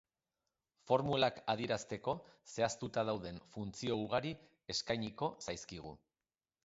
Formulak 0.91 1.35
adierazteko 1.53 2.15
zehaztuta 2.53 3.03
dauden 3.11 3.37
funtzio 3.57 3.99
ugari 4.07 4.33
eskainiko 4.77 5.31
zaizkigu. 5.49 5.93